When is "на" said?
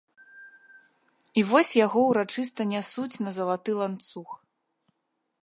3.27-3.31